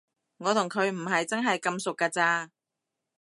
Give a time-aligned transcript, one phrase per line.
[0.37, 2.49] 我同佢唔係真係咁熟㗎咋